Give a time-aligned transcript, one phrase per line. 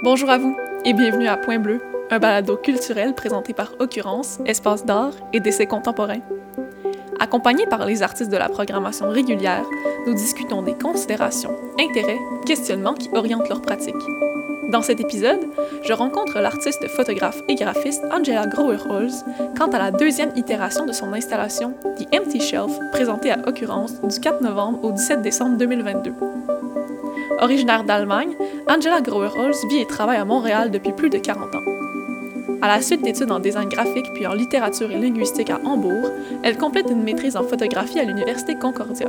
[0.00, 1.80] Bonjour à vous et bienvenue à Point Bleu,
[2.12, 6.20] un balado culturel présenté par Occurrence, Espace d'art et d'essais contemporains.
[7.18, 9.64] Accompagnés par les artistes de la programmation régulière,
[10.06, 11.50] nous discutons des considérations,
[11.80, 13.96] intérêts, questionnements qui orientent leur pratique.
[14.70, 15.40] Dans cet épisode,
[15.82, 19.24] je rencontre l'artiste photographe et graphiste Angela Grower-Holz
[19.56, 24.20] quant à la deuxième itération de son installation The Empty Shelf, présentée à Occurrence du
[24.20, 26.12] 4 novembre au 17 décembre 2022.
[27.40, 28.34] Originaire d'Allemagne,
[28.68, 31.62] Angela Grower-Holz vit et travaille à Montréal depuis plus de 40 ans.
[32.60, 36.10] À la suite d'études en design graphique puis en littérature et linguistique à Hambourg,
[36.42, 39.08] elle complète une maîtrise en photographie à l'Université Concordia.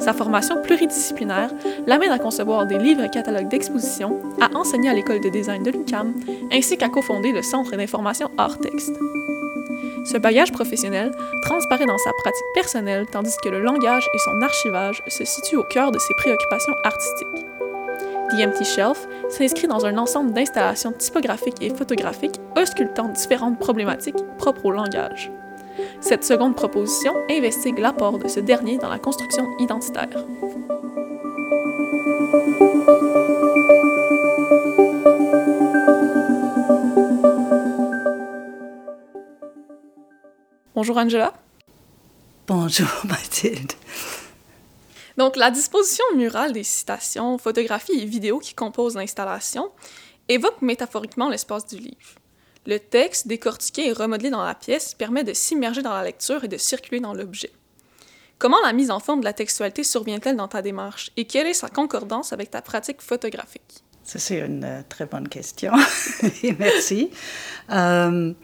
[0.00, 1.50] Sa formation pluridisciplinaire
[1.86, 5.70] l'amène à concevoir des livres et catalogues d'exposition, à enseigner à l'école de design de
[5.70, 6.12] l'UQAM,
[6.52, 8.98] ainsi qu'à cofonder le Centre d'information Art-Texte.
[10.04, 15.02] Ce bagage professionnel transparaît dans sa pratique personnelle tandis que le langage et son archivage
[15.08, 17.46] se situent au cœur de ses préoccupations artistiques.
[18.30, 24.66] The Empty Shelf s'inscrit dans un ensemble d'installations typographiques et photographiques auscultant différentes problématiques propres
[24.66, 25.30] au langage.
[26.00, 30.24] Cette seconde proposition investigue l'apport de ce dernier dans la construction identitaire.
[40.84, 41.32] Bonjour Angela.
[42.46, 43.72] Bonjour Mathilde.
[45.16, 49.70] Donc, la disposition murale des citations, photographies et vidéos qui composent l'installation
[50.28, 52.18] évoque métaphoriquement l'espace du livre.
[52.66, 56.48] Le texte, décortiqué et remodelé dans la pièce, permet de s'immerger dans la lecture et
[56.48, 57.52] de circuler dans l'objet.
[58.38, 61.54] Comment la mise en forme de la textualité survient-elle dans ta démarche et quelle est
[61.54, 63.82] sa concordance avec ta pratique photographique?
[64.02, 65.72] Ça, c'est une euh, très bonne question.
[66.58, 67.10] Merci.
[67.70, 68.34] Euh,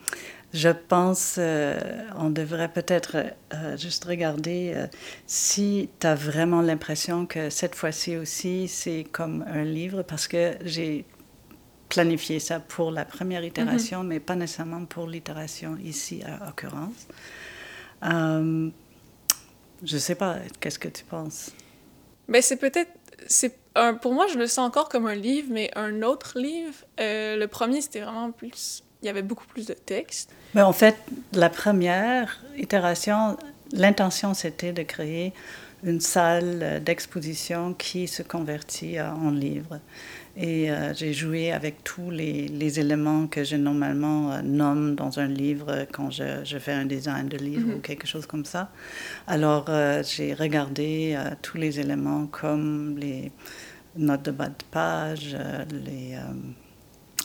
[0.53, 1.79] je pense euh,
[2.17, 3.17] on devrait peut-être
[3.55, 4.87] euh, juste regarder euh,
[5.27, 10.55] si tu as vraiment l'impression que cette fois-ci aussi, c'est comme un livre, parce que
[10.65, 11.05] j'ai
[11.89, 14.07] planifié ça pour la première itération, mm-hmm.
[14.07, 17.07] mais pas nécessairement pour l'itération ici à occurrence.
[18.03, 18.71] je
[19.83, 21.51] ne sais pas, qu'est-ce que tu penses?
[22.27, 22.91] Mais ben, c'est peut-être
[23.27, 26.75] c'est un, pour moi, je le sens encore comme un livre, mais un autre livre.
[26.99, 30.33] le premier, c'était vraiment plus il y avait beaucoup plus de texte.
[30.55, 30.97] Mais en fait,
[31.33, 33.37] la première itération,
[33.73, 35.33] l'intention c'était de créer
[35.83, 39.81] une salle d'exposition qui se convertit en livre.
[40.37, 45.19] Et euh, j'ai joué avec tous les, les, éléments que je normalement euh, nomme dans
[45.19, 47.81] un livre quand je, je, fais un design de livre ou mhm.
[47.81, 48.71] quelque chose comme ça.
[49.27, 53.33] Alors euh, j'ai regardé tous les éléments comme les
[53.97, 55.37] notes de bas de page,
[55.85, 56.17] les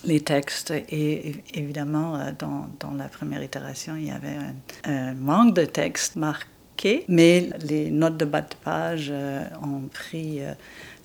[0.05, 0.71] les textes.
[0.89, 4.37] Et évidemment, euh, dans, dans, la première itération, il y avait
[4.85, 10.41] un, manque de texte marqué, mais les notes de bas de page euh, ont pris
[10.41, 10.53] euh,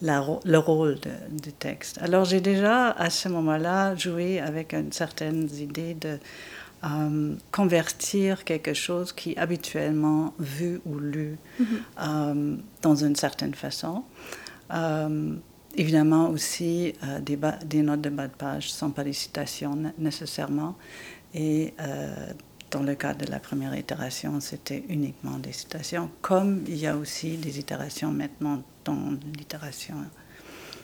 [0.02, 0.98] la, le rôle
[1.30, 1.98] du texte.
[2.02, 6.18] Alors j'ai déjà, à ce moment-là, joué avec une certaine idée de
[7.52, 12.56] convertir quelque chose qui est habituellement vu ou lu mm-hmm.
[12.80, 14.02] dans une certaine façon.
[15.80, 19.78] Évidemment aussi, euh, des, des, notes de bas de page ne sont pas des citations
[19.96, 20.76] nécessairement.
[21.32, 22.14] Et euh,
[22.70, 26.94] dans le cas de la première itération, c'était uniquement des citations, comme il y a
[26.98, 29.94] aussi des itérations maintenant dans l'itération.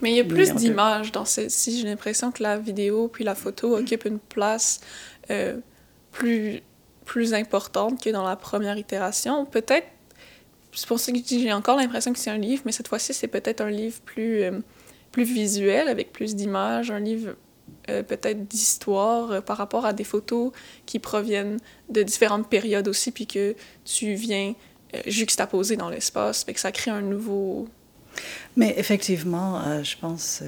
[0.01, 1.79] Mais il y a plus d'images dans celle-ci.
[1.79, 4.79] J'ai l'impression que la vidéo puis la photo occupent une place
[5.29, 5.59] euh,
[6.11, 6.63] plus,
[7.05, 9.45] plus importante que dans la première itération.
[9.45, 9.85] Peut-être,
[10.71, 13.27] c'est pour ça que j'ai encore l'impression que c'est un livre, mais cette fois-ci, c'est
[13.27, 14.43] peut-être un livre plus
[15.17, 17.33] plus visuel, avec plus d'images, un livre
[17.89, 20.51] euh, peut-être d'histoire euh, par rapport à des photos
[20.85, 21.57] qui proviennent
[21.89, 24.53] de différentes périodes aussi, puis que tu viens
[24.93, 27.67] euh, juxtaposer dans l'espace, fait que ça crée un nouveau...
[28.55, 30.43] Mais effectivement, je pense,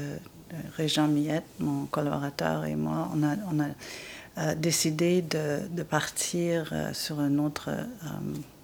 [0.77, 7.69] Régent Miette, mon collaborateur et moi, on a, décidé de, partir sur une autre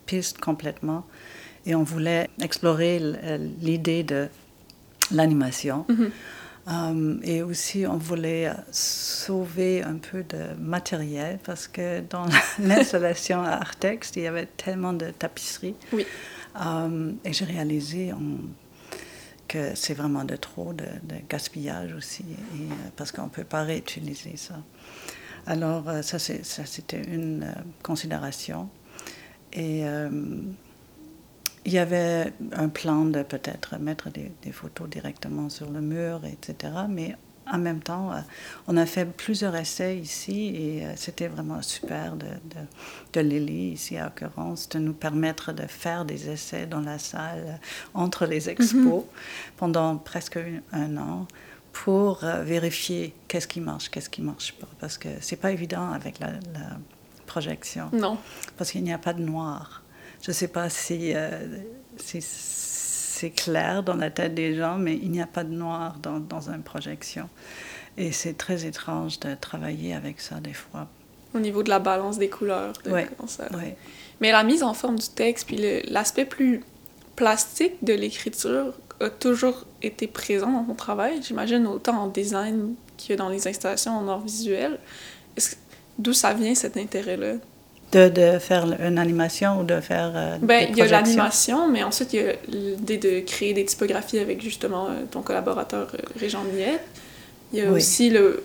[0.06, 1.04] piste complètement,
[1.66, 3.00] et on voulait explorer
[3.62, 4.28] l'idée de
[5.12, 5.86] l'animation.
[5.90, 6.12] Mhm.
[6.68, 12.26] Euh, et aussi, on voulait sauver un peu de matériel parce que dans
[12.60, 15.76] l'installation à Artex, il y avait tellement de tapisseries.
[15.94, 16.06] Oui.
[16.66, 18.14] Euh, et j'ai réalisé
[19.48, 20.86] que c'est vraiment de trop de,
[21.30, 24.56] gaspillage aussi, et, euh, parce qu'on ne peut pas réutiliser ça.
[25.46, 27.54] Alors, ça, c'était une
[27.84, 28.68] considération.
[29.54, 29.84] Et
[31.66, 36.74] il y avait un plan de peut-être mettre des, photos directement sur le mur, etc.
[36.88, 37.16] Mais
[37.52, 38.20] en même temps, euh,
[38.68, 42.62] on a fait plusieurs essais ici et euh, c'était vraiment super de, de,
[43.14, 47.44] de Lily, ici à Occurrence, de nous permettre de faire des essais dans la salle
[47.48, 47.56] euh,
[47.94, 49.04] entre les expos mhm.
[49.58, 50.40] pendant presque
[50.72, 51.28] un an
[51.74, 54.68] pour vérifier qu'est-ce qui marche, qu'est-ce qui marche pas.
[54.80, 56.30] Parce que c'est pas évident avec la,
[57.26, 57.90] projection.
[57.92, 58.18] Non.
[58.56, 59.84] Parce qu'il n'y a pas de noir.
[60.26, 61.14] Je ne sais pas si,
[61.98, 66.00] si c'est clair dans la tête des gens, mais il n'y a pas de noir
[66.02, 67.30] dans, dans une projection.
[67.96, 70.88] Et c'est très étrange de travailler avec ça des fois.
[71.36, 72.74] Au niveau de la balance des couleurs.
[72.84, 73.02] De oui.
[73.54, 73.78] Ouais.
[74.20, 75.58] Mais la mise en forme du texte, puis
[75.90, 76.64] l'aspect plus
[77.16, 81.22] plastique de l'écriture a toujours été présent dans mon travail.
[81.22, 84.80] J'imagine autant en design que dans les installations en art visuel.
[86.00, 87.36] D'où ça vient cet intérêt-là?
[87.92, 90.12] De, de, faire une animation ou de faire.
[90.16, 93.64] Euh, ben, il y a l'animation, mais ensuite il y a l'idée de créer des
[93.64, 96.82] typographies avec justement euh, ton collaborateur euh, Régent Miette.
[97.54, 98.44] Il y a aussi le,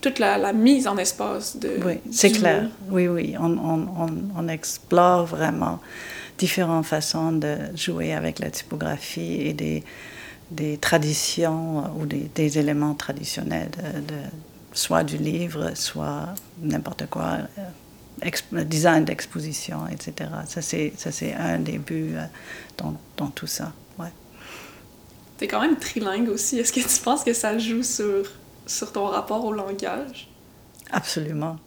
[0.00, 1.70] toute la, la, mise en espace de.
[1.84, 2.68] Oui, c'est clair.
[2.88, 3.34] Oui, oui.
[3.38, 5.80] On, on, on, explore vraiment
[6.38, 9.82] différentes façons de jouer avec la typographie et des,
[10.50, 14.14] des traditions ou des, des éléments traditionnels, de,
[14.72, 17.38] soit du livre, soit n'importe quoi,
[18.64, 20.30] design d'exposition, etc.
[20.46, 22.16] Ça, c'est un des buts
[22.78, 23.72] dans, dans tout ça.
[25.38, 26.58] T'es quand même trilingue aussi.
[26.58, 28.24] Est-ce que tu penses que ça joue sur,
[28.66, 30.28] sur ton rapport au langage?
[30.90, 31.58] Absolument.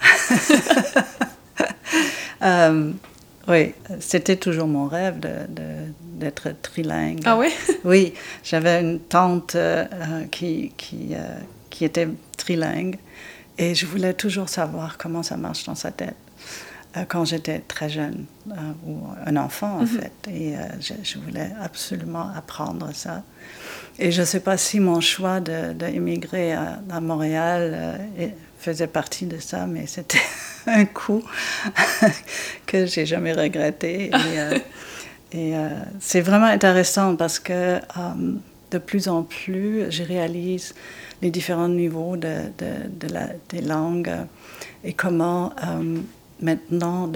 [2.42, 2.92] euh,
[3.48, 7.20] oui, c'était toujours mon rêve d'être de, trilingue.
[7.24, 7.48] Ah oui?
[7.84, 8.12] oui,
[8.42, 9.86] j'avais une tante euh,
[10.30, 11.38] qui, qui, euh,
[11.70, 12.98] qui était trilingue
[13.58, 16.16] et je voulais toujours savoir comment ça marche dans sa tête.
[16.96, 18.54] Euh, quand j'étais très jeune, euh,
[18.86, 19.86] ou un enfant en mhm.
[19.86, 20.12] fait.
[20.30, 23.24] Et euh, je, voulais absolument apprendre ça.
[23.98, 27.98] Et je ne sais pas si mon choix d'émigrer à, à, Montréal
[28.58, 30.22] faisait partie de ça, mais c'était
[30.66, 31.22] un coup
[32.66, 34.10] que j'ai jamais regretté.
[35.32, 35.54] Et, et
[36.00, 37.80] c'est vraiment intéressant parce que
[38.74, 40.74] de plus en plus, je réalise
[41.22, 44.12] les différents niveaux de, de, de la, des langues
[44.84, 45.52] et comment
[46.40, 47.10] maintenant,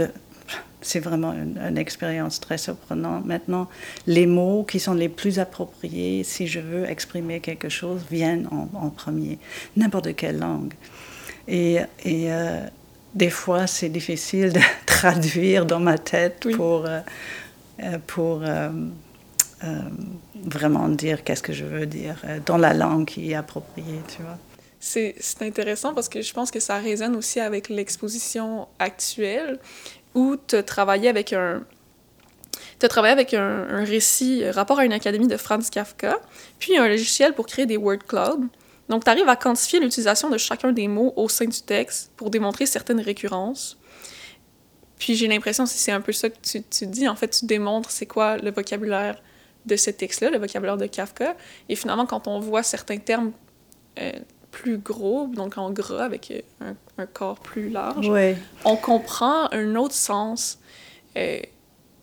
[0.81, 3.25] c'est vraiment une, expérience très surprenante.
[3.27, 3.69] Maintenant,
[4.07, 8.91] les mots qui sont les plus appropriés, si je veux exprimer quelque chose, viennent en,
[8.91, 9.39] premier,
[9.77, 10.73] n'importe quelle langue.
[11.47, 12.61] Et, et euh,
[13.15, 17.01] des fois, c'est difficile de traduire dans ma tête pour, euh,
[17.83, 18.43] euh, pour
[20.45, 24.39] vraiment dire qu'est-ce que je veux dire dans la langue qui est appropriée, tu vois
[24.81, 29.59] c'est intéressant parce que je pense que ça résonne aussi avec l'exposition actuelle
[30.15, 31.65] où tu as travaillé avec un.
[32.79, 36.21] Tu as travaillé avec un, un, récit, euh, rapport à une académie de Franz Kafka,
[36.61, 38.47] puis un logiciel pour créer des word clouds.
[38.89, 42.31] Donc, tu arrives à quantifier l'utilisation de chacun des mots au sein du texte pour
[42.31, 43.77] démontrer certaines récurrences.
[44.99, 47.47] Puis j'ai l'impression, si c'est un peu ça que tu, tu, dis, en fait, tu
[47.47, 49.21] démontres c'est quoi le vocabulaire
[49.67, 51.37] de ce texte-là, le vocabulaire de Kafka.
[51.69, 53.33] Et finalement, quand on voit certains termes
[53.99, 54.13] euh,
[54.51, 58.11] plus gros, donc en gras, avec un, un corps plus large,
[58.65, 60.59] on comprend un autre sens
[61.17, 61.41] euh,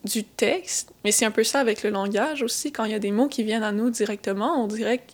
[0.03, 0.93] du texte.
[1.03, 2.71] Mais c'est un peu ça avec le langage aussi.
[2.71, 5.11] Quand il y a des mots qui viennent à nous directement, on dirait que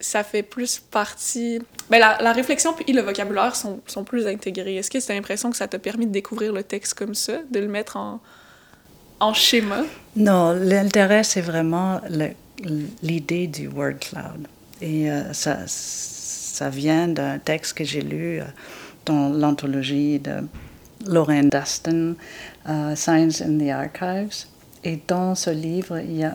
[0.00, 1.58] ça fait plus partie...
[1.90, 4.76] Ben, la, la réflexion et le vocabulaire sont, sont plus intégrés.
[4.76, 7.38] Est-ce que tu as l'impression que ça t'a permis de découvrir le texte comme ça,
[7.50, 8.20] de le mettre en,
[9.20, 9.84] en schéma?
[10.16, 12.00] Non, l'intérêt, c'est vraiment
[13.02, 14.48] l'idée du word cloud.
[14.80, 18.44] Et euh, ça, vient d'un texte que j'ai lu euh,
[19.04, 20.36] dans l'anthologie de
[21.06, 22.14] Lorraine Dustin,
[22.66, 24.46] uh, Science in the Archives.
[24.84, 26.34] Et dans ce livre, il y a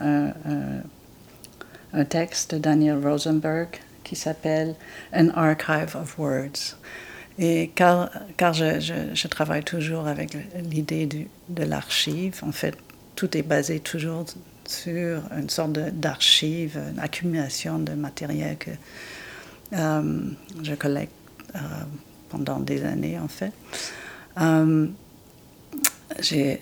[1.94, 4.76] un texte de Daniel Rosenberg qui s'appelle
[5.14, 6.76] An Archive of Words.
[7.44, 8.80] Et car, car je,
[9.14, 11.10] je, travaille toujours avec l'idée
[11.50, 12.78] de l'archive, en fait,
[13.16, 14.26] tout est basé toujours
[14.68, 18.70] sur une sorte d'archive, une accumulation de matériel que
[19.74, 20.22] euh,
[20.62, 21.14] je collecte
[21.56, 21.60] euh,
[22.30, 23.52] pendant des années en fait.
[24.40, 24.88] Euh,
[26.20, 26.60] j'ai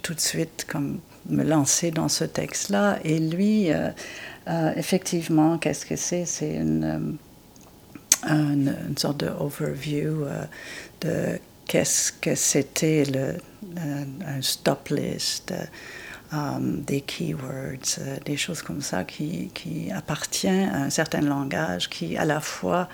[0.00, 3.70] tout de suite comme me lancé dans ce texte-là et lui,
[4.76, 6.26] effectivement, qu'est-ce que c'est?
[6.26, 7.16] C'est une,
[8.26, 10.26] une, une, sorte de overview
[11.00, 13.36] de qu'est-ce que c'était le,
[13.76, 15.52] un stop list.
[16.34, 21.88] Um, des keywords, euh, des choses comme ça qui, qui appartiennent à un certain langage
[21.88, 22.88] qui est à la fois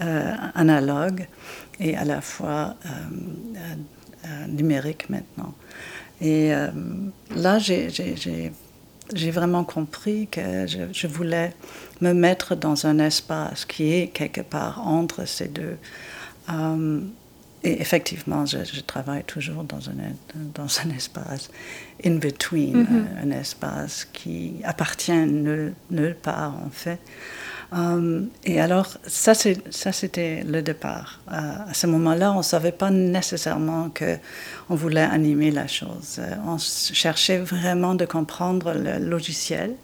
[0.00, 1.28] euh, analogue
[1.78, 5.54] et à la fois euh, numérique maintenant.
[6.20, 6.52] Et
[7.34, 8.52] là, j'ai
[9.30, 11.54] vraiment compris que je, je, voulais
[12.00, 15.76] me mettre dans un espace qui est quelque part entre ces deux.
[16.48, 17.12] Um,
[17.64, 19.94] et effectivement, je, travaille toujours dans un,
[20.54, 21.50] dans un espace
[22.04, 23.24] in between, mm-hmm.
[23.24, 26.98] un espace qui appartient nulle, nulle part en fait.
[27.72, 31.20] Um, et alors, ça, c'était le départ.
[31.32, 36.16] Euh, à ce moment-là, on ne savait pas nécessairement qu'on voulait animer la chose.
[36.18, 39.74] Euh, on cherchait vraiment de comprendre le logiciel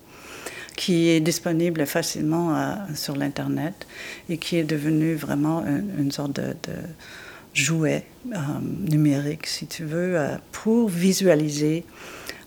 [0.77, 3.87] qui est disponible facilement euh, sur l'Internet
[4.29, 6.55] et qui est devenu vraiment une, sorte de,
[7.55, 8.05] jouet
[8.89, 10.19] numérique, si tu veux,
[10.53, 11.85] pour visualiser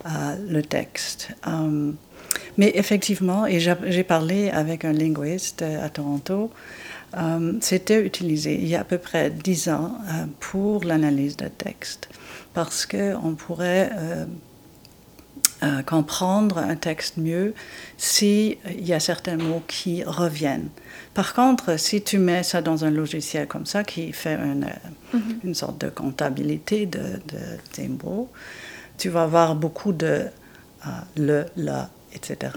[0.05, 1.33] le texte.
[2.61, 6.51] Mais effectivement, et j'ai parlé avec un linguiste à Toronto,
[7.17, 11.47] euh, c'était utilisé il y a à peu près dix ans euh, pour l'analyse de
[11.47, 12.07] texte,
[12.53, 13.89] parce qu'on pourrait
[15.63, 17.55] euh, comprendre un texte mieux
[17.97, 20.69] s'il y a certains mots qui reviennent.
[21.15, 24.67] Par contre, si tu mets ça dans un logiciel comme ça, qui fait une,
[25.15, 25.19] mm-hmm.
[25.45, 27.41] une sorte de comptabilité de, de,
[27.71, 28.29] tes mots,
[28.99, 30.27] tu vas avoir beaucoup de
[31.15, 32.51] le, la, etc.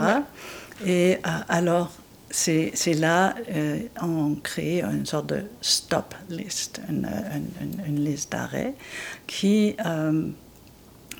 [0.86, 1.92] Et euh, alors,
[2.30, 7.08] c'est là euh, on crée une sorte de stop list, une,
[7.86, 8.74] une, liste d'arrêt
[9.28, 10.26] qui, euh,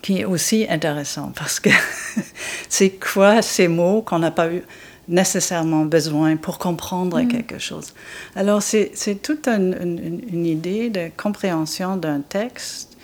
[0.02, 1.70] qui est aussi intéressant parce que
[2.68, 4.62] c'est quoi ces mots qu'on n'a pas eu
[5.06, 7.28] nécessairement besoin pour comprendre mm.
[7.28, 7.94] quelque chose?
[8.34, 8.90] Alors c'est
[9.22, 12.96] toute une, une, idée de compréhension d'un texte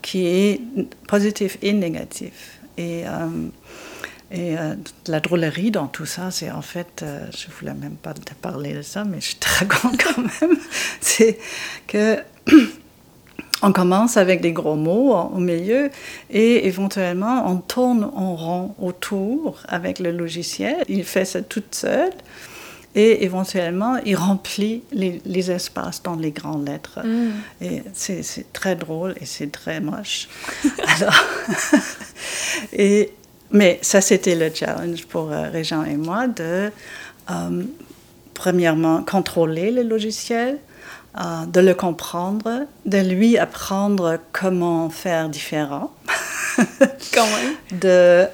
[0.00, 0.62] qui est
[1.06, 2.58] positif et négatif.
[2.78, 3.04] Et
[4.30, 4.74] et euh,
[5.06, 8.34] la drôlerie dans tout ça, c'est en fait, euh, je ne voulais même pas te
[8.34, 10.58] parler de ça, mais je te raconte quand même,
[11.00, 11.38] c'est
[11.86, 12.18] que
[13.62, 15.90] on commence avec des gros mots au milieu
[16.30, 20.84] et éventuellement on tourne en rond autour avec le logiciel.
[20.88, 22.10] Il fait ça tout seul
[22.94, 27.00] et éventuellement il remplit les, espaces dans les grandes lettres.
[27.04, 27.30] Mm.
[27.62, 30.28] Et c'est très drôle et c'est très moche.
[30.86, 31.24] Alors,
[32.72, 33.12] et
[33.50, 36.70] mais ça, c'était le challenge pour euh, Régent et moi de,
[37.30, 37.62] euh,
[38.34, 40.58] premièrement, contrôler le logiciel,
[41.18, 45.92] euh, de le comprendre, de lui apprendre comment faire différent.
[47.72, 48.26] de,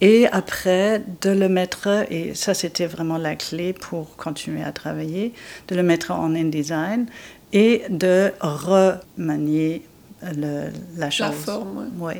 [0.00, 5.34] et après, de le mettre, et ça c'était vraiment la clé pour continuer à travailler,
[5.68, 7.06] de le mettre en InDesign
[7.52, 9.84] et de remanier
[10.22, 11.26] le, la chose.
[11.26, 11.90] La forme.
[11.98, 12.14] Oui.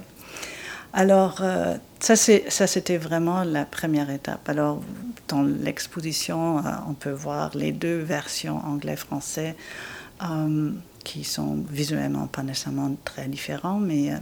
[0.93, 4.49] Alors, euh, ça, c'était vraiment la première étape.
[4.49, 4.83] Alors,
[5.29, 9.55] dans l'exposition, euh, on peut voir les deux versions anglais-français
[10.23, 10.73] euh,
[11.05, 14.13] qui sont visuellement pas nécessairement très différents, mais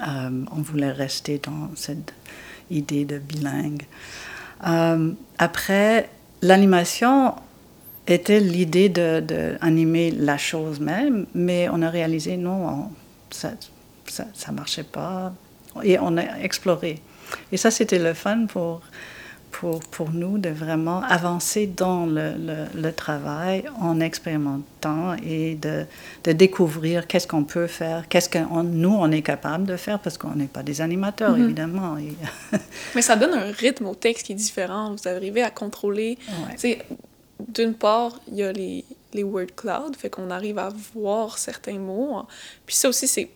[0.00, 2.12] on voulait rester dans cette
[2.70, 3.82] idée de bilingue.
[5.38, 6.08] après,
[6.40, 7.34] l'animation
[8.06, 12.90] était l'idée d'animer de, la chose même, mais on a réalisé non,
[13.30, 13.54] ça
[14.48, 15.32] ne marchait pas
[15.82, 17.00] et on a exploré.
[17.50, 18.82] Et ça, c'était le fun pour,
[19.50, 22.34] pour, pour, nous de vraiment avancer dans le,
[22.74, 25.84] le, travail en expérimentant et de,
[26.24, 30.18] de découvrir qu'est-ce qu'on peut faire, qu'est-ce que nous, on est capable de faire, parce
[30.18, 31.44] qu'on n'est pas des animateurs, mm-hmm.
[31.44, 31.96] évidemment.
[32.94, 34.94] Mais ça donne un rythme au texte qui est différent.
[34.94, 36.18] Vous arrivez à contrôler.
[37.48, 41.78] D'une part, il y a les, les word cloud, fait qu'on arrive à voir certains
[41.78, 42.22] mots.
[42.66, 43.28] Puis ça aussi, c'est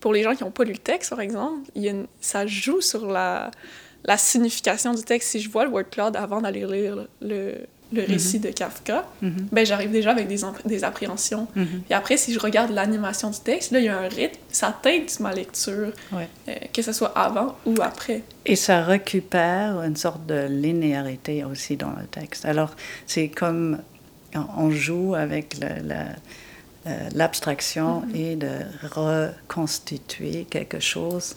[0.00, 2.46] pour les gens qui n'ont pas lu le texte, par exemple, il y a ça
[2.46, 3.50] joue sur la,
[4.04, 5.30] la signification du texte.
[5.30, 7.54] Si je vois le word cloud avant d'aller lire le,
[7.92, 8.08] le mhm.
[8.08, 9.48] récit de Kafka, mhm.
[9.52, 11.48] ben j'arrive déjà avec des, des appréhensions.
[11.56, 11.82] Et mhm.
[11.90, 15.20] après, si je regarde l'animation du texte, là, il y a un rythme, ça teinte
[15.20, 18.22] ma lecture, euh, que ce soit avant ou après.
[18.44, 22.44] Et ça récupère une sorte de linéarité aussi dans le texte.
[22.44, 22.74] Alors,
[23.06, 23.78] c'est comme
[24.56, 26.06] on joue avec le, la
[26.86, 28.16] euh, l'abstraction mm-hmm.
[28.16, 28.50] et de
[28.82, 31.36] reconstituer quelque chose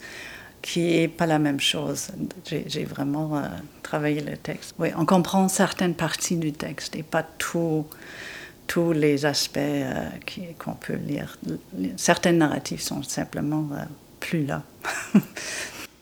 [0.62, 2.10] qui n'est pas la même chose.
[2.46, 3.48] J'ai vraiment euh,
[3.82, 4.75] travaillé le texte.
[4.77, 7.86] Oui, on comprend certaines parties du texte et pas tout,
[8.68, 10.10] tous les aspects euh,
[10.58, 11.38] qu'on peut lire.
[11.96, 13.70] Certaines narratives sont simplement
[14.20, 14.63] plus là.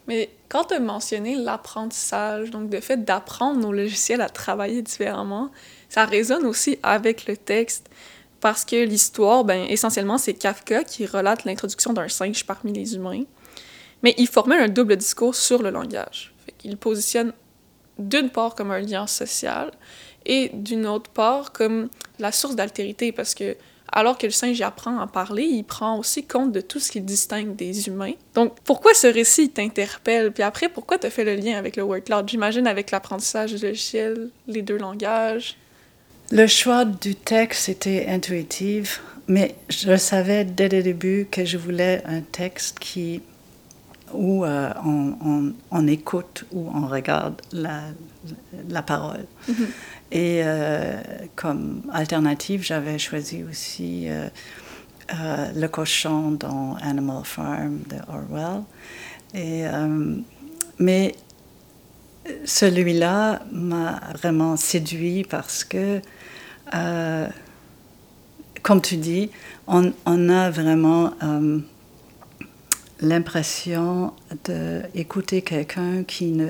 [0.07, 5.51] Mais quand tu as mentionné l'apprentissage, donc le fait d'apprendre nos logiciels à travailler différemment,
[5.89, 7.89] ça résonne aussi avec le texte.
[8.47, 13.23] Parce que l'histoire, ben, essentiellement, c'est Kafka qui relate l'introduction d'un singe parmi les humains.
[14.03, 16.33] Mais il formule un double discours sur le langage.
[16.63, 17.33] il positionne
[17.99, 19.71] d'une part comme un lien social
[20.25, 21.89] et d'une autre part comme
[22.19, 23.57] la source d'altérité parce que
[23.91, 27.01] alors que le singe apprend à parler, il prend aussi compte de tout ce qui
[27.01, 28.13] distingue des humains.
[28.33, 30.31] Donc, pourquoi ce récit t'interpelle?
[30.31, 32.29] Puis après, pourquoi tu fait le lien avec le word cloud?
[32.29, 35.57] J'imagine avec l'apprentissage du logiciel, les deux langages.
[36.31, 42.01] Le choix du texte était intuitif, mais je savais dès le début que je voulais
[42.05, 43.21] un texte qui
[44.13, 44.71] où euh,
[45.71, 47.81] on, écoute ou on regarde la,
[48.69, 49.25] la parole.
[49.49, 49.65] Mm-hmm.
[50.11, 51.01] Et euh,
[51.35, 54.29] comme alternative, j'avais choisi aussi euh,
[55.55, 58.63] Le cochon dans Animal Farm de Orwell.
[59.33, 59.65] Et,
[60.79, 61.15] mais
[62.45, 66.01] celui-là m'a vraiment séduit parce que,
[68.63, 69.29] comme tu dis,
[69.67, 71.13] on, on a vraiment
[73.01, 74.13] l'impression
[74.45, 76.49] d'écouter quelqu'un qui ne,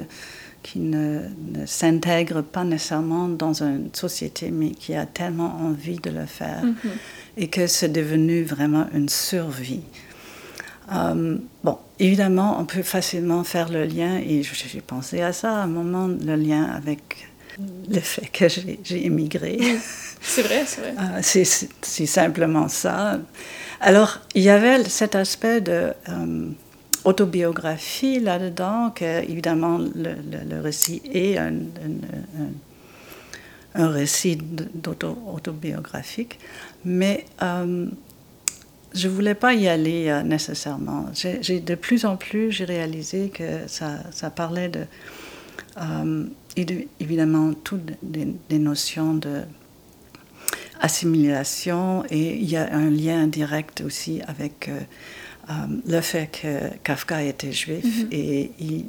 [0.63, 1.21] qui ne,
[1.65, 7.37] s'intègre pas nécessairement dans une société, mais qui a tellement envie de le faire mm-hmm.
[7.37, 9.83] et que c'est devenu vraiment une survie.
[10.93, 15.63] Euh, bon, évidemment, on peut facilement faire le lien, et j'ai pensé à ça à
[15.63, 17.29] un moment, le lien avec
[17.89, 19.59] le fait que j'ai émigré.
[20.21, 20.93] C'est vrai, c'est vrai.
[20.99, 21.21] Euh,
[21.81, 23.19] c'est simplement ça.
[23.79, 26.49] Alors, il y avait cet aspect de euh,
[27.03, 31.53] autobiographie là-dedans, que évidemment le, récit est un,
[33.75, 34.39] un, récit
[35.27, 36.39] autobiographique,
[36.83, 37.87] mais euh,
[38.93, 41.05] je ne voulais pas y aller euh, nécessairement.
[41.13, 44.85] J'ai, de plus en plus, j'ai réalisé que ça, ça parlait de,
[46.99, 49.43] évidemment, toutes des notions de
[50.81, 54.79] assimilation et il y a un lien direct aussi avec euh,
[55.49, 55.53] euh,
[55.87, 58.07] le fait que Kafka était juif mm-hmm.
[58.11, 58.85] et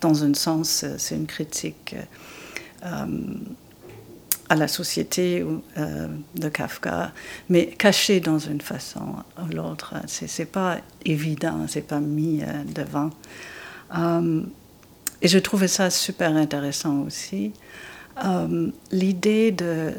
[0.00, 1.94] dans un sens c'est une critique
[2.84, 3.06] euh,
[4.48, 5.42] à la société
[6.34, 7.12] de Kafka,
[7.48, 9.94] mais caché dans une façon ou l'autre.
[10.06, 10.76] C'est pas
[11.06, 12.42] évident, c'est pas mis
[12.74, 13.08] devant.
[15.22, 17.52] Et je trouvais ça super intéressant aussi.
[18.90, 19.94] L'idée de,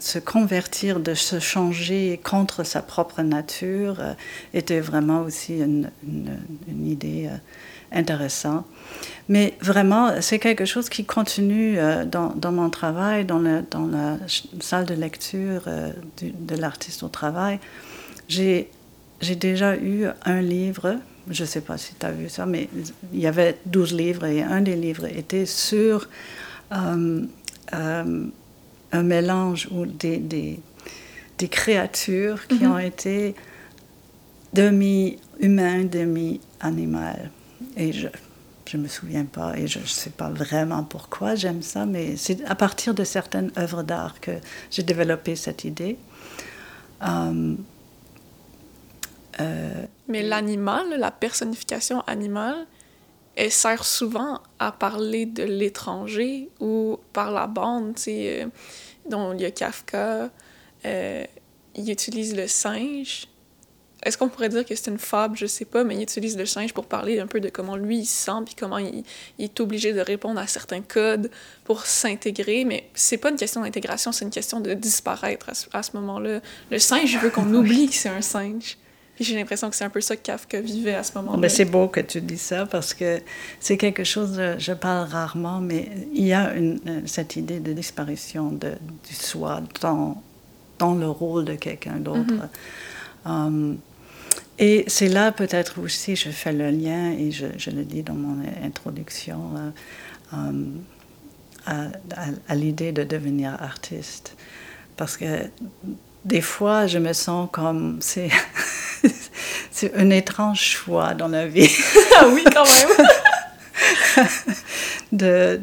[0.00, 4.14] se convertir, de se changer contre sa propre nature euh,
[4.52, 5.88] était vraiment aussi une,
[6.68, 7.36] idée euh,
[7.92, 8.66] intéressante.
[9.28, 14.16] Mais vraiment, c'est quelque chose qui continue euh, dans, mon travail, dans, la
[14.60, 15.62] salle de lecture
[16.20, 17.60] de l'artiste au travail.
[18.28, 18.68] J'ai
[19.20, 20.96] déjà eu un livre,
[21.28, 22.68] je ne sais pas si tu as vu ça, mais
[23.12, 26.08] il y avait 12 livres et un des livres était sur
[26.70, 27.26] un
[29.02, 30.60] mélange ou des, des,
[31.38, 32.72] des créatures qui mhm.
[32.72, 33.34] ont été
[34.52, 37.30] demi-humains, demi-animales.
[37.76, 38.08] Et je
[38.74, 42.44] ne me souviens pas et je ne sais pas vraiment pourquoi j'aime ça, mais c'est
[42.44, 44.32] à partir de certaines œuvres d'art que
[44.70, 45.96] j'ai développé cette idée.
[47.02, 47.54] Euh,
[49.40, 52.66] euh, mais l'animal, la personnification animale,
[53.36, 58.46] elle sert souvent à parler de l'étranger ou par la bande, tu sais, euh,
[59.08, 60.30] dont il y a Kafka,
[60.84, 61.24] euh,
[61.74, 63.26] il utilise le singe.
[64.04, 65.36] Est-ce qu'on pourrait dire que c'est une fable?
[65.36, 68.00] Je sais pas, mais il utilise le singe pour parler un peu de comment lui
[68.00, 69.04] il se sent, puis comment il,
[69.38, 71.30] est obligé de répondre à certains codes
[71.64, 72.64] pour s'intégrer.
[72.64, 76.40] Mais c'est pas une question d'intégration, c'est une question de disparaître à ce, moment-là.
[76.70, 78.76] Le singe veut qu'on oublie que c'est un singe
[79.20, 81.38] j'ai l'impression que c'est un peu ça que Kafka vivait à ce moment-là.
[81.38, 83.20] Mais c'est beau que tu dis ça parce que
[83.60, 87.72] c'est quelque chose, je parle rarement, mais il y a une, euh, cette idée de
[87.72, 88.72] disparition de,
[89.08, 90.22] du soi dans,
[90.78, 92.34] dans le rôle de quelqu'un d'autre.
[92.34, 93.30] Mm-hmm.
[93.30, 93.78] Um,
[94.58, 98.14] et c'est là peut-être aussi, je fais le lien, et je, je le dis dans
[98.14, 100.82] mon introduction, euh, um,
[101.66, 101.86] à,
[102.48, 104.36] à l'idée de devenir artiste.
[104.96, 105.48] Parce que
[106.24, 108.30] des fois, je me sens comme c'est
[109.70, 111.70] c'est un étrange choix dans la vie.
[112.18, 114.26] ah oui, quand même.
[115.12, 115.60] de,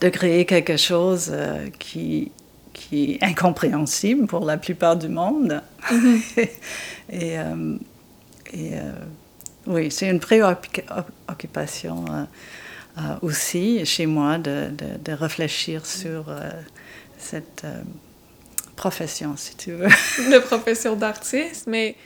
[0.00, 2.30] de, créer quelque chose euh, qui,
[2.72, 5.62] qui est incompréhensible pour la plupart du monde.
[5.90, 6.48] Mm-hmm.
[7.10, 7.76] et, euh,
[8.52, 8.92] et euh,
[9.66, 12.04] oui, c'est une préoccupation
[13.20, 16.26] aussi chez moi de, de, de réfléchir sur
[17.18, 17.66] cette
[18.76, 19.88] profession, si tu veux.
[20.30, 21.96] de profession d'artiste, mais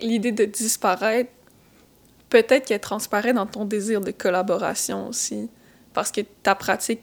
[0.00, 1.30] l'idée de disparaître,
[2.28, 5.48] peut-être qu'elle transparaît dans ton désir de collaboration aussi.
[5.92, 7.02] Parce que ta pratique,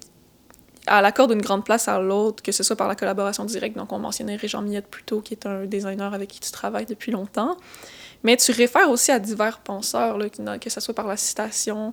[0.87, 3.75] elle accorde une grande place à l'autre, que ce soit par la collaboration directe.
[3.75, 6.85] Donc, on mentionnait Régent Miette plus tôt, qui est un designer avec qui tu travailles
[6.85, 7.57] depuis longtemps.
[8.23, 11.91] Mais tu réfères aussi à divers penseurs, là, que ce soit par la citation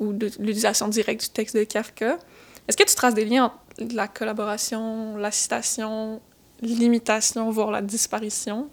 [0.00, 2.18] ou l'utilisation directe du texte de Kafka.
[2.66, 6.20] Est-ce que tu traces des liens entre la collaboration, la citation,
[6.62, 8.68] l'imitation, voire la disparition?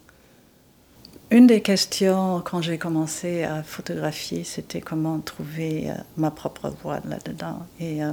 [1.30, 7.00] Une des questions quand j'ai commencé à photographier, c'était comment trouver euh, ma propre voix
[7.04, 7.66] là-dedans.
[7.78, 8.12] Et euh,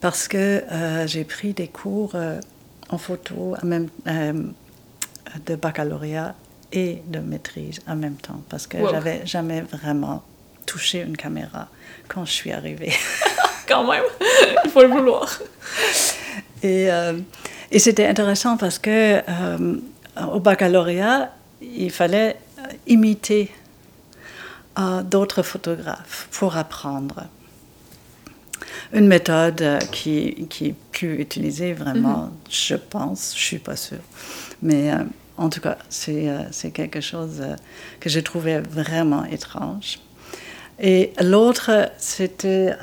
[0.00, 0.64] parce que
[1.06, 2.16] j'ai pris des cours
[2.88, 3.88] en photo même,
[5.46, 6.34] de baccalauréat
[6.72, 10.24] et de maîtrise en même temps, parce que j'avais jamais vraiment
[10.66, 11.68] touché une caméra
[12.08, 12.92] quand je suis arrivée.
[13.68, 14.02] quand même,
[14.64, 15.38] il faut le vouloir.
[16.64, 16.88] Et,
[17.72, 19.20] et c'était intéressant parce que
[20.32, 22.36] au baccalauréat, il fallait
[22.86, 23.50] imiter
[25.04, 27.24] d'autres photographes pour apprendre.
[28.92, 32.30] Une méthode qui, qui est plus utilisée vraiment, mhm.
[32.50, 34.04] je pense, je suis pas sûre.
[34.62, 34.98] Mais euh,
[35.36, 37.56] en tout cas, c'est euh, quelque chose euh,
[38.00, 39.98] que j'ai trouvé vraiment étrange.
[40.78, 42.74] Et l'autre, c'était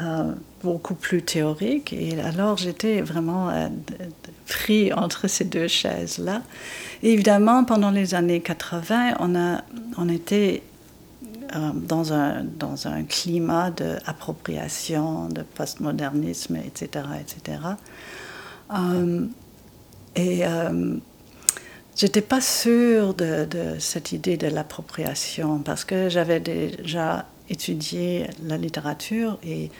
[0.63, 1.93] beaucoup plus théorique.
[1.93, 3.49] Et alors, j'étais vraiment
[4.47, 6.41] pris entre ces deux chaises-là.
[7.03, 9.63] Évidemment, pendant les années 80, on, a,
[9.97, 10.63] on était
[11.55, 17.05] euh, dans, un, dans un climat d'appropriation, de, postmodernisme, etc.
[17.19, 17.59] etc.
[18.71, 19.25] Euh,
[20.15, 20.97] et euh,
[21.95, 28.57] j'étais pas sûre de, de, cette idée de l'appropriation parce que j'avais déjà étudié la
[28.57, 29.71] littérature et,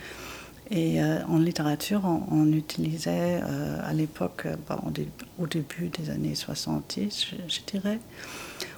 [0.72, 2.02] et en littérature,
[2.32, 3.42] on, utilisait
[3.84, 4.48] à l'époque,
[5.40, 8.00] au, début des années 70, je, dirais,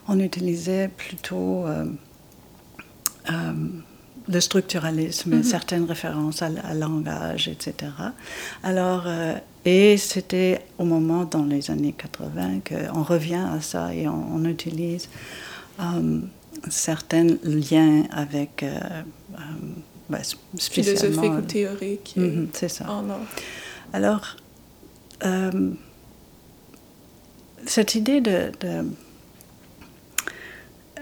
[0.08, 1.86] on utilisait plutôt euh,
[4.27, 5.43] le structuralisme, mhm.
[5.43, 7.91] certaines références à, langage, etc.
[8.63, 14.08] Alors, euh, et c'était au moment dans les années 80 qu'on revient à ça et
[14.08, 15.10] on, utilise
[15.80, 16.19] euh,
[16.69, 18.80] certains liens avec euh,
[20.12, 20.19] bah,
[20.58, 21.00] spécialement...
[21.00, 22.13] Philosophique ou théorique.
[22.15, 22.86] Mhm, c'est ça.
[22.89, 23.12] Oh.
[23.93, 24.38] Alors,
[27.65, 28.52] cette idée de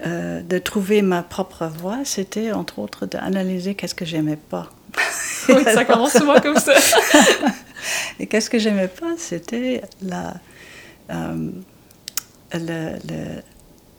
[0.05, 4.71] euh, de trouver ma propre voix, c'était entre autres d'analyser qu'est-ce que j'aimais pas.
[5.49, 6.73] oui, ça commence souvent comme ça.
[8.19, 10.35] Et qu'est-ce que j'aimais pas, c'était la,
[11.11, 11.49] euh,
[12.53, 13.41] le,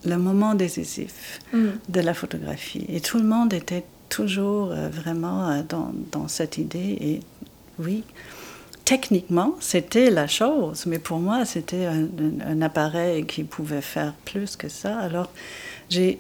[0.07, 1.69] le, moment décisif mm.
[1.91, 2.87] de la photographie.
[2.89, 6.99] Et tout le monde était toujours euh, vraiment dans, dans, cette idée.
[7.01, 7.21] Et
[7.79, 8.05] oui,
[8.85, 12.07] techniquement, c'était la chose, mais pour moi, c'était un,
[12.47, 14.99] un, appareil qui pouvait faire plus que ça.
[14.99, 15.31] Alors,
[15.89, 16.19] j'ai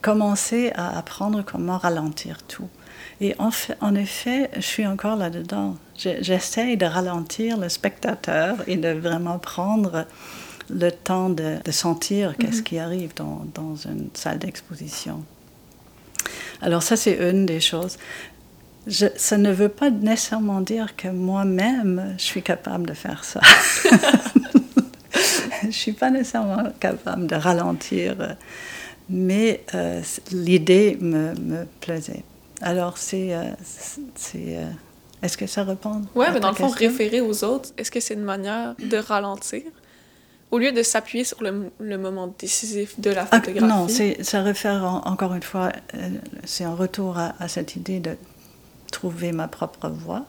[0.00, 2.68] commencé à apprendre comment ralentir tout.
[3.20, 5.76] Et en, fait, en effet, je suis encore là-dedans.
[5.96, 10.04] J'essaie de ralentir le spectateur et de vraiment prendre
[10.68, 12.64] le temps de, sentir qu'est-ce mhm.
[12.64, 15.24] qui arrive dans, dans une salle d'exposition.
[16.62, 17.98] Alors ça, c'est une des choses.
[18.86, 23.40] Je, ça ne veut pas nécessairement dire que moi-même, je suis capable de faire ça.
[25.62, 28.36] je ne suis pas nécessairement capable de ralentir,
[29.08, 30.00] mais euh,
[30.32, 32.22] l'idée me, me, plaisait.
[32.60, 33.34] Alors, c'est.
[33.34, 33.44] Euh,
[34.14, 34.70] c'est euh,
[35.22, 38.14] est-ce que ça répond Oui, mais dans le fond, référer aux autres, est-ce que c'est
[38.14, 39.62] une manière de ralentir?
[40.50, 43.66] Au lieu de s'appuyer sur le, le, moment décisif de la ah, photographie?
[43.66, 43.88] non,
[44.22, 45.72] ça réfère encore une fois,
[46.44, 48.16] c'est un retour à, à, cette idée de
[48.92, 50.24] trouver ma propre voix.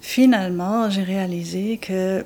[0.00, 2.24] Finalement, j'ai réalisé que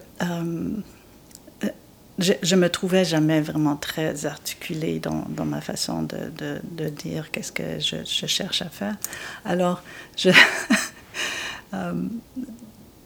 [2.18, 6.88] je, ne me trouvais jamais vraiment très articulée dans, dans ma façon de, de, de
[6.88, 8.96] dire qu'est-ce que je, je, cherche à faire.
[9.44, 9.82] Alors,
[10.16, 10.30] je,
[11.74, 11.92] euh,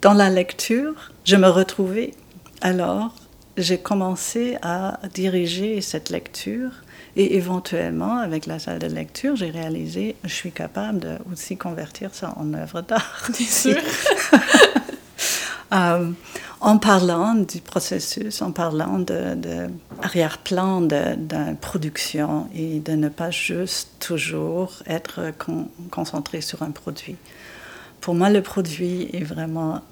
[0.03, 2.15] dans la lecture, je me retrouvais.
[2.61, 3.15] Alors,
[3.57, 6.71] j'ai commencé à diriger cette lecture
[7.17, 12.15] et éventuellement, avec la salle de lecture, j'ai réalisé je suis capable de aussi convertir
[12.15, 13.29] ça en œuvre d'art.
[13.37, 13.77] Bien sûr?
[15.73, 16.11] euh,
[16.61, 19.69] en parlant du processus, en parlant de, de
[20.03, 25.33] arrière-plan de, de, production et de ne pas juste toujours être
[25.91, 27.17] concentré sur un produit.
[28.01, 29.83] Pour moi, le produit est vraiment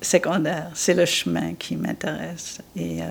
[0.00, 2.60] secondaire, c'est le chemin qui m'intéresse.
[2.76, 3.06] Et, euh,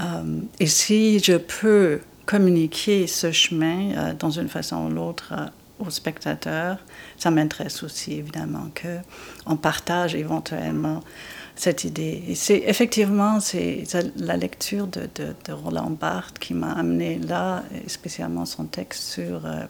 [0.00, 5.34] euh, et si je peux communiquer ce chemin euh, dans une façon ou l'autre
[5.78, 6.78] aux spectateurs,
[7.16, 11.02] ça m'intéresse aussi évidemment qu'on partage éventuellement
[11.60, 12.24] cette idée.
[12.28, 13.84] Et c'est effectivement c'est
[14.16, 19.64] la lecture de, de, Roland Barthes qui m'a amené là, spécialement son texte sur euh,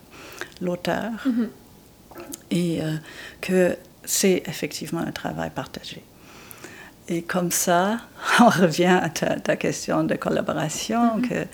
[0.60, 1.48] l'auteur, mm-hmm.
[2.52, 2.96] et euh,
[3.40, 3.76] que
[4.11, 6.03] c'est effectivement un travail partagé.
[7.09, 8.01] Et comme ça,
[8.40, 11.29] on revient à ta, question de collaboration, mm-hmm.
[11.29, 11.46] que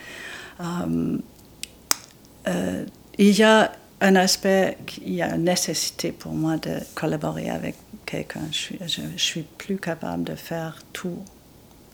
[2.49, 2.85] euh,
[3.19, 7.77] il y a un aspect, il y a une nécessité pour moi de collaborer avec
[8.07, 8.49] quelqu'un.
[8.51, 11.23] Je suis, je, suis plus capable de faire tout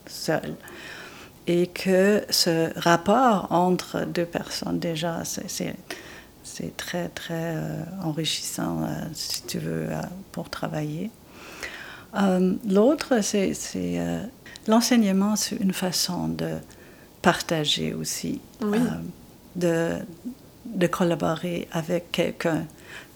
[0.07, 0.55] seul.
[1.48, 5.75] Et que ce rapport entre deux personnes, déjà, c'est
[6.44, 7.57] c'est très, très
[8.02, 9.88] enrichissant, si tu veux,
[10.33, 11.11] pour travailler.
[12.68, 14.00] L'autre, c'est
[14.66, 16.57] l'enseignement, c'est une façon de
[17.22, 18.40] partager aussi,
[19.57, 19.98] de,
[20.64, 22.66] de collaborer avec quelqu'un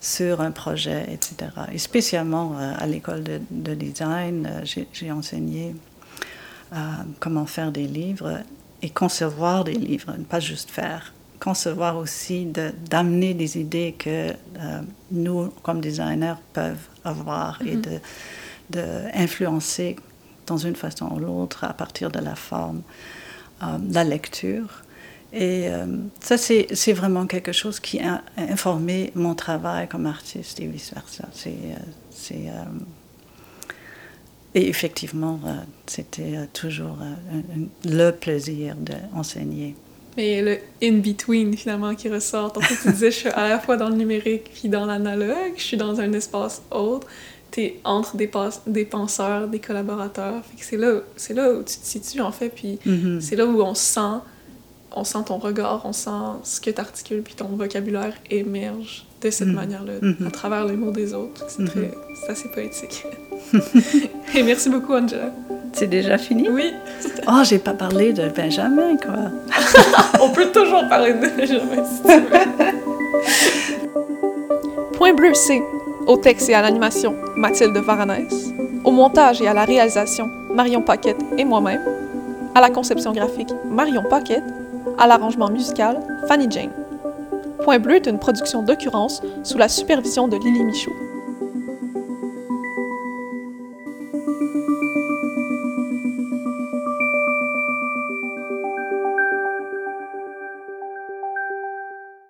[0.01, 1.51] sur un projet, etc.
[1.71, 5.75] Et spécialement euh, à l'école de, design, euh, j'ai enseigné
[6.73, 6.77] euh,
[7.19, 8.39] comment faire des livres
[8.81, 11.13] et concevoir des livres, pas juste faire.
[11.39, 12.45] Concevoir aussi,
[12.89, 14.33] d'amener des idées que
[15.11, 17.99] nous, comme designers, peuvent avoir et mm-hmm.
[18.71, 18.81] de,
[19.13, 19.95] influencer
[20.47, 22.81] dans une façon ou l'autre à partir de la forme,
[23.61, 24.83] de la lecture.
[25.33, 25.85] Et euh,
[26.19, 31.27] ça, c'est vraiment quelque chose qui a informé mon travail comme artiste et vice-versa.
[31.33, 32.63] C'est, euh, euh,
[34.55, 35.39] et effectivement,
[35.85, 36.97] c'était toujours
[37.85, 39.75] le plaisir d'enseigner.
[40.17, 42.51] Mais le in-between, finalement, qui ressort.
[42.61, 45.63] Fait, tu disais, je suis à la fois dans le numérique puis dans l'analogue, je
[45.63, 47.07] suis dans un espace autre.
[47.51, 48.29] Tu es entre des,
[48.65, 50.41] des penseurs, des collaborateurs.
[50.57, 52.49] c'est là, là où tu te situes, en fait.
[52.49, 53.21] Puis mm-hmm.
[53.21, 54.19] c'est là où on sent
[54.95, 56.09] on sent ton regard, on sent
[56.43, 59.53] ce que tu articules, puis ton vocabulaire émerge de cette mm.
[59.53, 60.27] manière-là, mm-hmm.
[60.27, 61.45] à travers les mots des autres.
[61.49, 62.29] C'est mm-hmm.
[62.31, 63.05] assez poétique.
[64.35, 65.31] Et merci beaucoup, Angela.
[65.73, 66.49] C'est déjà fini?
[66.49, 66.73] Oui.
[67.27, 69.31] Oh, j'ai pas parlé de Benjamin, quoi.
[70.21, 72.27] on peut toujours parler de Benjamin, si tu veux.
[74.93, 75.61] Point bleu, c'est
[76.07, 78.33] au texte et à l'animation, Mathilde Varanès.
[78.83, 81.81] Au montage et à la réalisation, Marion Paquette et moi-même.
[82.55, 84.43] À la conception graphique, Marion Paquette
[84.97, 86.71] à l'arrangement musical, Fanny Jane.
[87.63, 91.06] Point Bleu est une production d'occurrence sous la supervision de Lily Michaud.